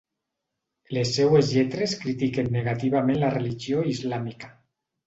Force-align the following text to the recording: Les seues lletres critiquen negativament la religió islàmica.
Les 0.97 1.11
seues 1.17 1.51
lletres 1.57 1.95
critiquen 2.05 2.51
negativament 2.59 3.25
la 3.27 3.31
religió 3.39 3.89
islàmica. 3.97 4.53